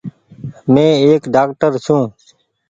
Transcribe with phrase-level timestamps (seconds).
[0.71, 2.01] مين ايڪ ڊآڪٽر ڇون۔